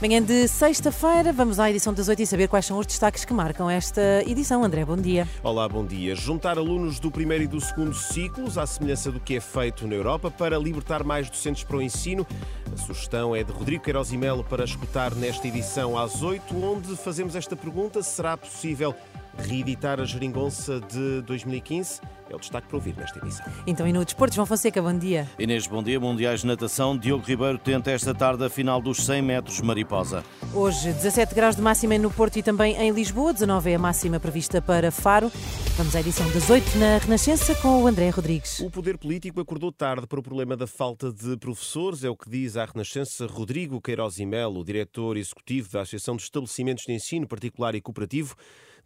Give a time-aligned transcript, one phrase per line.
[0.00, 3.32] Manhã de sexta-feira, vamos à edição das oito e saber quais são os destaques que
[3.32, 4.62] marcam esta edição.
[4.62, 5.26] André, bom dia.
[5.42, 6.14] Olá, bom dia.
[6.14, 9.96] Juntar alunos do primeiro e do segundo ciclos, à semelhança do que é feito na
[9.96, 12.24] Europa, para libertar mais docentes para o ensino.
[12.72, 16.94] A sugestão é de Rodrigo Queiroz e Melo para escutar nesta edição às oito, onde
[16.94, 18.94] fazemos esta pergunta: será possível
[19.38, 22.00] reeditar a geringonça de 2015?
[22.30, 23.46] É o destaque para ouvir nesta emissão.
[23.66, 25.26] Então, e no Desporto, João Fonseca, bom dia.
[25.38, 25.98] Inês, bom dia.
[25.98, 26.96] Mundiais de Natação.
[26.96, 30.22] Diogo Ribeiro tenta esta tarde a final dos 100 metros mariposa.
[30.52, 34.20] Hoje, 17 graus de máxima no Porto e também em Lisboa, 19 é a máxima
[34.20, 35.32] prevista para Faro.
[35.76, 38.60] Vamos à edição das 8 na Renascença com o André Rodrigues.
[38.60, 42.28] O poder político acordou tarde para o problema da falta de professores, é o que
[42.28, 47.26] diz à Renascença Rodrigo Queiroz e Melo, diretor executivo da Associação de Estabelecimentos de Ensino
[47.26, 48.36] Particular e Cooperativo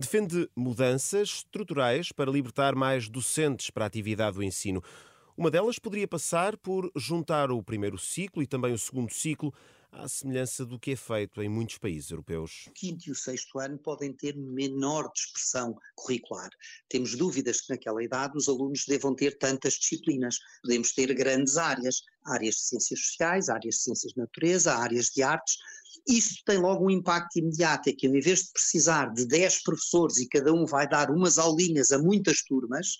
[0.02, 4.82] defende mudanças estruturais para libertar mais docentes para a atividade do ensino.
[5.36, 9.54] Uma delas poderia passar por juntar o primeiro ciclo e também o segundo ciclo
[9.92, 12.64] à semelhança do que é feito em muitos países europeus.
[12.66, 16.50] O quinto e o sexto ano podem ter menor dispersão curricular.
[16.88, 20.38] Temos dúvidas que naquela idade os alunos devam ter tantas disciplinas.
[20.62, 25.22] Podemos ter grandes áreas, áreas de ciências sociais, áreas de ciências de natureza, áreas de
[25.22, 25.58] artes,
[26.08, 30.18] isso tem logo um impacto imediato, é que em vez de precisar de 10 professores
[30.18, 32.98] e cada um vai dar umas aulinhas a muitas turmas,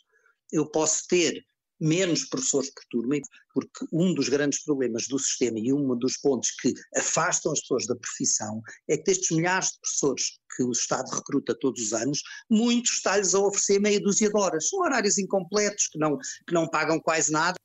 [0.51, 1.45] eu posso ter
[1.83, 3.17] menos professores por turma,
[3.53, 7.87] porque um dos grandes problemas do sistema e um dos pontos que afastam as pessoas
[7.87, 12.23] da profissão é que destes milhares de professores que o Estado recruta todos os anos,
[12.49, 14.69] muitos está-lhes a oferecer meia dúzia de horas.
[14.69, 17.57] São horários incompletos, que não, que não pagam quase nada.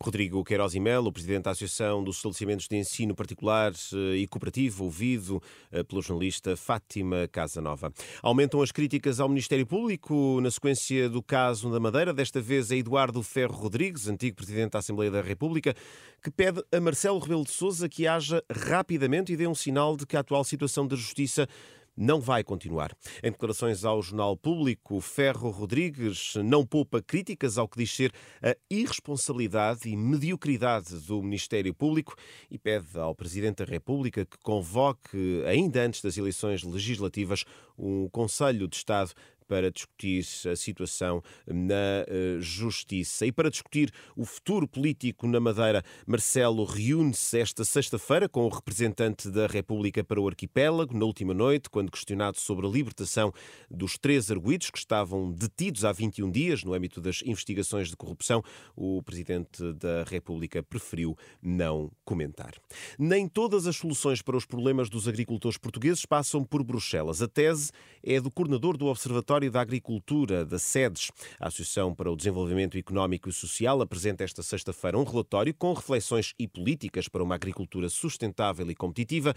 [0.00, 4.84] Rodrigo Queiroz e Melo, presidente da Associação dos Estabelecimentos de Ensino Particular eh, e Cooperativo,
[4.84, 7.92] ouvido eh, pelo jornalista Fátima Casanova.
[8.22, 12.12] Aumentam as críticas ao Ministério Público na sequência do caso da Madeira.
[12.12, 15.74] Desta vez é Eduardo Ferro Rodrigues, antigo presidente da Assembleia da República,
[16.22, 20.06] que pede a Marcelo Rebelo de Sousa que haja rapidamente e dê um sinal de
[20.06, 21.48] que a atual situação da justiça
[21.96, 22.96] não vai continuar.
[23.22, 28.12] Em declarações ao Jornal Público, Ferro Rodrigues não poupa críticas ao que diz ser
[28.42, 32.14] a irresponsabilidade e mediocridade do Ministério Público
[32.50, 37.44] e pede ao Presidente da República que convoque, ainda antes das eleições legislativas,
[37.78, 39.12] um Conselho de Estado
[39.46, 43.26] para discutir a situação na uh, Justiça.
[43.26, 49.30] E para discutir o futuro político na Madeira, Marcelo reúne-se esta sexta-feira com o representante
[49.30, 53.32] da República para o arquipélago, na última noite, quando questionado sobre a libertação
[53.70, 58.42] dos três arguídos que estavam detidos há 21 dias no âmbito das investigações de corrupção,
[58.74, 62.54] o presidente da República preferiu não comentar.
[62.98, 67.20] Nem todas as soluções para os problemas dos agricultores portugueses passam por Bruxelas.
[67.20, 67.70] A tese
[68.02, 71.10] é do coordenador do Observatório Observatório da Agricultura da SEDES.
[71.40, 76.32] A Associação para o Desenvolvimento Económico e Social apresenta esta sexta-feira um relatório com reflexões
[76.38, 79.34] e políticas para uma agricultura sustentável e competitiva.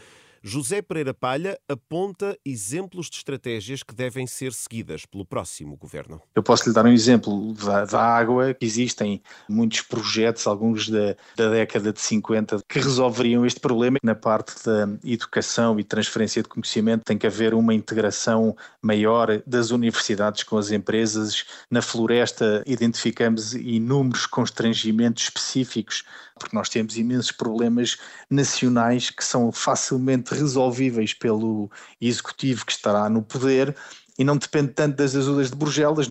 [0.47, 6.21] José Pereira Palha aponta exemplos de estratégias que devem ser seguidas pelo próximo governo.
[6.33, 11.49] Eu posso lhe dar um exemplo da, da água, existem muitos projetos, alguns da, da
[11.49, 13.97] década de 50, que resolveriam este problema.
[14.01, 19.71] Na parte da educação e transferência de conhecimento tem que haver uma integração maior das
[19.71, 21.43] universidades com as empresas.
[21.69, 26.05] Na floresta identificamos inúmeros constrangimentos específicos,
[26.37, 27.97] porque nós temos imensos problemas
[28.29, 33.75] nacionais que são facilmente resolvíveis pelo executivo que estará no poder
[34.17, 36.07] e não depende tanto das ajudas de Bruxelas.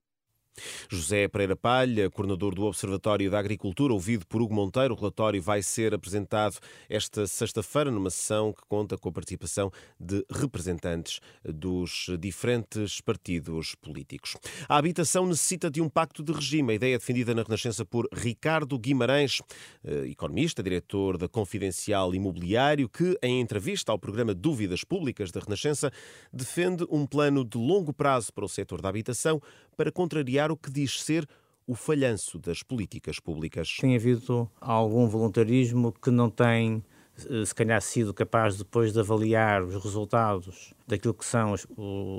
[0.88, 4.94] José Pereira Palha, coordenador do Observatório da Agricultura, ouvido por Hugo Monteiro.
[4.94, 6.58] O relatório vai ser apresentado
[6.88, 14.36] esta sexta-feira numa sessão que conta com a participação de representantes dos diferentes partidos políticos.
[14.68, 16.72] A habitação necessita de um pacto de regime.
[16.72, 19.40] A ideia é defendida na Renascença por Ricardo Guimarães,
[19.84, 25.90] eh, economista, diretor da Confidencial Imobiliário, que, em entrevista ao programa Dúvidas Públicas da Renascença,
[26.32, 29.40] defende um plano de longo prazo para o setor da habitação
[29.76, 31.28] para contrariar o que diz ser
[31.66, 33.76] o falhanço das políticas públicas.
[33.80, 36.84] Tem havido algum voluntarismo que não tem,
[37.28, 41.66] eh, se calhar, sido capaz depois de avaliar os resultados daquilo que são as,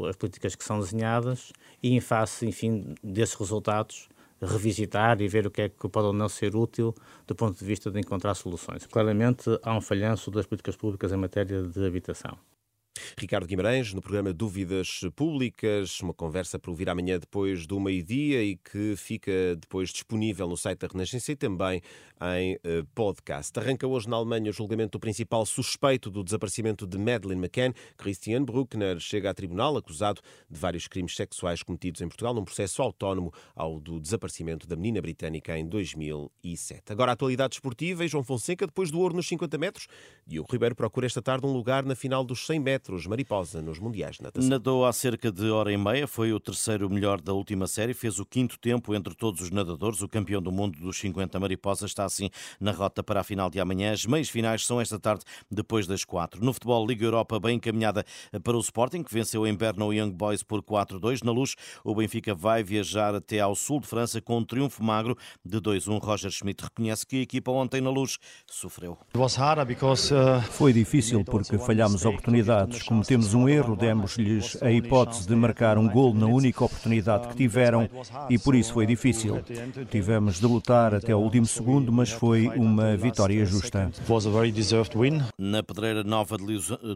[0.10, 4.10] as políticas que são desenhadas e, em face, enfim, desses resultados,
[4.42, 6.94] revisitar e ver o que é que pode ou não ser útil
[7.26, 8.86] do ponto de vista de encontrar soluções.
[8.86, 12.38] Claramente há um falhanço das políticas públicas em matéria de habitação.
[13.18, 18.56] Ricardo Guimarães, no programa Dúvidas Públicas, uma conversa para ouvir amanhã depois do meio-dia e
[18.56, 21.82] que fica depois disponível no site da Renascença e também
[22.36, 23.58] em uh, podcast.
[23.60, 27.74] Arranca hoje na Alemanha o julgamento do principal suspeito do desaparecimento de Madeleine McCann.
[27.98, 32.82] Christian Bruckner chega a tribunal acusado de vários crimes sexuais cometidos em Portugal num processo
[32.82, 36.92] autónomo ao do desaparecimento da menina britânica em 2007.
[36.92, 39.88] Agora a atualidade esportiva e João Fonseca, depois do ouro nos 50 metros,
[40.26, 43.80] Diogo Ribeiro procura esta tarde um lugar na final dos 100 metros metros mariposa nos
[43.80, 44.50] Mundiais de Natação.
[44.50, 48.18] Nadou há cerca de hora e meia, foi o terceiro melhor da última série, fez
[48.20, 50.02] o quinto tempo entre todos os nadadores.
[50.02, 52.30] O campeão do mundo dos 50 mariposas está assim
[52.60, 53.92] na rota para a final de amanhã.
[53.92, 56.44] As meias finais são esta tarde, depois das quatro.
[56.44, 58.06] No futebol, Liga Europa bem encaminhada
[58.44, 61.24] para o Sporting, que venceu em Berna o Young Boys por 4-2.
[61.24, 65.18] Na luz, o Benfica vai viajar até ao sul de França com um triunfo magro
[65.44, 66.02] de 2-1.
[66.02, 68.18] Roger Schmidt reconhece que a equipa ontem na luz
[68.50, 68.98] sofreu.
[70.52, 76.14] Foi difícil porque falhámos oportunidades cometemos um erro, demos-lhes a hipótese de marcar um gol
[76.14, 77.90] na única oportunidade que tiveram
[78.30, 79.44] e por isso foi difícil.
[79.90, 83.92] Tivemos de lutar até o último segundo, mas foi uma vitória justa.
[85.38, 86.38] Na pedreira nova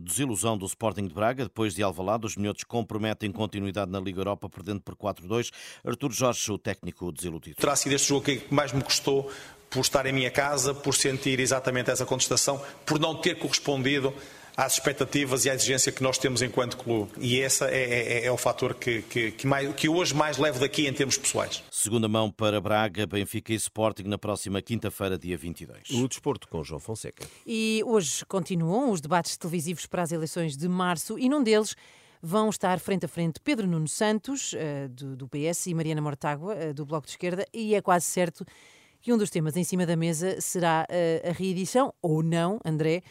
[0.01, 4.50] desilusão do Sporting de Braga, depois de Alvalade, os minhotos comprometem continuidade na Liga Europa,
[4.50, 5.51] perdendo por 4-2.
[5.86, 7.57] Artur Jorge, o técnico desiludido.
[7.57, 9.30] Terá sido este jogo que mais me custou
[9.69, 14.13] por estar em minha casa, por sentir exatamente essa contestação, por não ter correspondido
[14.56, 17.12] às expectativas e à exigência que nós temos enquanto clube.
[17.19, 20.59] E esse é, é, é o fator que, que, que, mais, que hoje mais levo
[20.59, 21.63] daqui em termos pessoais.
[21.71, 25.89] Segunda mão para Braga, Benfica e Sporting na próxima quinta-feira, dia 22.
[25.92, 27.25] O desporto com João Fonseca.
[27.45, 31.75] E hoje continuam os debates televisivos para as eleições de março e num deles
[32.21, 36.56] vão estar frente a frente Pedro Nuno Santos, uh, do, do, PS, e Mariana Mortágua,
[36.56, 38.45] uh, do Bloco de Esquerda, e é quase certo
[39.01, 43.01] que um dos temas em cima da mesa será uh, a reedição, ou não, André,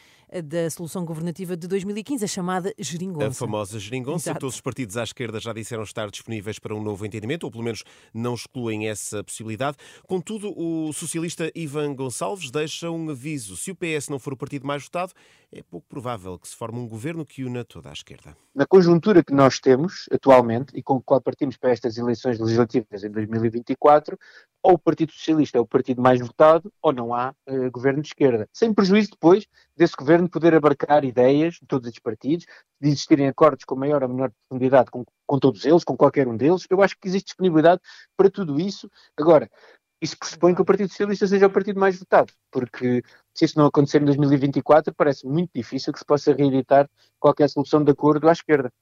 [0.45, 3.27] da solução governativa de 2015, a chamada geringonça.
[3.27, 4.31] A famosa geringonça.
[4.31, 4.41] Exato.
[4.41, 7.65] Todos os partidos à esquerda já disseram estar disponíveis para um novo entendimento, ou pelo
[7.65, 7.83] menos
[8.15, 9.77] não excluem essa possibilidade.
[10.07, 13.57] Contudo, o socialista Ivan Gonçalves deixa um aviso.
[13.57, 15.13] Se o PS não for o partido mais votado,
[15.53, 18.37] é pouco provável que se forme um governo que una toda a esquerda.
[18.55, 23.03] Na conjuntura que nós temos atualmente e com a qual partimos para estas eleições legislativas
[23.03, 24.17] em 2024,
[24.63, 28.09] ou o Partido Socialista é o partido mais votado, ou não há uh, governo de
[28.09, 28.49] esquerda.
[28.53, 32.45] Sem prejuízo depois desse governo poder abarcar ideias de todos os partidos,
[32.81, 36.37] de existirem acordos com maior ou menor profundidade com, com todos eles, com qualquer um
[36.37, 36.67] deles.
[36.69, 37.81] Eu acho que existe disponibilidade
[38.17, 38.91] para tudo isso.
[39.17, 39.51] Agora,
[40.01, 43.03] isso pressupõe que o Partido Socialista seja o partido mais votado, porque
[43.35, 46.89] se isso não acontecer em 2024, parece muito difícil que se possa reeditar
[47.19, 48.73] qualquer solução de acordo à esquerda.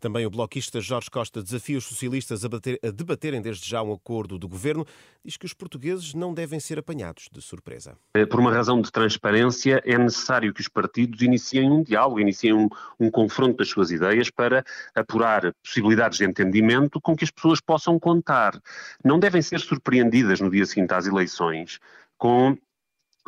[0.00, 3.92] Também o bloquista Jorge Costa desafia os socialistas a, bater, a, debaterem desde já um
[3.92, 4.86] acordo do governo.
[5.24, 7.96] Diz que os portugueses não devem ser apanhados de surpresa.
[8.14, 12.54] Eh, por uma razão de transparência, é necessário que os partidos iniciem um diálogo, iniciem
[12.54, 14.64] um, um confronto das suas ideias para
[14.94, 18.60] apurar possibilidades de entendimento com que as pessoas possam contar.
[19.04, 21.78] Não devem ser surpreendidas no dia seguinte às eleições
[22.18, 22.58] com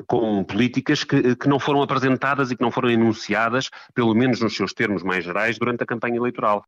[0.06, 4.54] com políticas que, que, não foram apresentadas e que não foram enunciadas, pelo menos nos
[4.54, 6.64] seus termos mais gerais, durante a campanha eleitoral.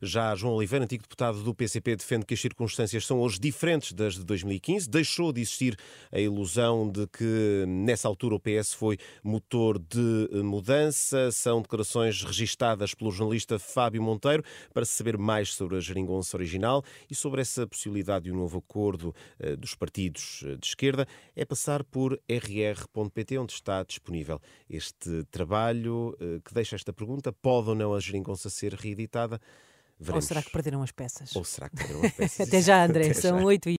[0.00, 4.14] Já João Oliveira, antigo deputado do PCP, defende que as circunstâncias são hoje diferentes das
[4.14, 4.88] de 2015.
[4.88, 5.76] Deixou de existir
[6.12, 11.30] a ilusão de que nessa altura o PS foi motor de mudança.
[11.32, 14.42] São declarações registadas pelo jornalista Fábio Monteiro
[14.72, 19.14] para saber mais sobre a geringonça original e sobre essa possibilidade de um novo acordo
[19.38, 21.06] eh, dos partidos eh, de esquerda.
[21.34, 27.70] É passar por rr.pt, onde está disponível este trabalho eh, que deixa esta pergunta: pode
[27.70, 29.40] ou não a geringonça ser reeditada?
[30.00, 30.24] Veremos.
[30.24, 31.34] Ou será que perderam as peças?
[31.34, 32.40] Ou será que perderam as peças?
[32.48, 33.06] Até já, André.
[33.06, 33.68] Até São oito